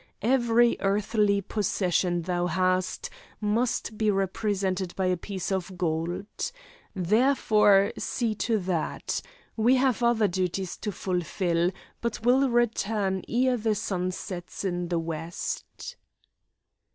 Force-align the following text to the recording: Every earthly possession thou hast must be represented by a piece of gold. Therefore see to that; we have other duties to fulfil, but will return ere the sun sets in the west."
Every 0.23 0.77
earthly 0.79 1.41
possession 1.41 2.23
thou 2.23 2.47
hast 2.47 3.11
must 3.39 3.99
be 3.99 4.09
represented 4.09 4.95
by 4.95 5.05
a 5.05 5.15
piece 5.15 5.51
of 5.51 5.77
gold. 5.77 6.51
Therefore 6.95 7.93
see 7.99 8.33
to 8.49 8.57
that; 8.61 9.21
we 9.55 9.75
have 9.75 10.01
other 10.01 10.27
duties 10.27 10.75
to 10.77 10.91
fulfil, 10.91 11.69
but 12.01 12.25
will 12.25 12.49
return 12.49 13.21
ere 13.29 13.57
the 13.57 13.75
sun 13.75 14.09
sets 14.09 14.65
in 14.65 14.87
the 14.87 14.97
west." 14.97 15.97